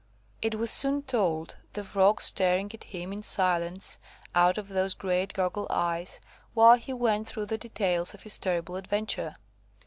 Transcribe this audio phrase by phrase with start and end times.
[0.41, 3.99] It was soon told; the Frog staring at him in silence
[4.33, 6.19] out of those great goggle eyes,
[6.55, 9.35] while he went through the details of his terrible adventure.